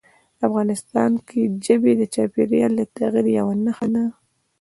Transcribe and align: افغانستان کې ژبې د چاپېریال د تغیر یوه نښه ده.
افغانستان 0.47 1.11
کې 1.27 1.41
ژبې 1.65 1.93
د 1.97 2.03
چاپېریال 2.13 2.71
د 2.77 2.81
تغیر 2.97 3.25
یوه 3.37 3.53
نښه 3.63 3.87
ده. 3.93 4.03